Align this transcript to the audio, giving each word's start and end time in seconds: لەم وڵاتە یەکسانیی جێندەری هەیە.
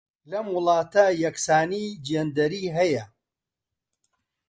لەم 0.31 0.45
وڵاتە 0.55 1.05
یەکسانیی 1.23 1.97
جێندەری 2.07 2.73
هەیە. 2.77 3.03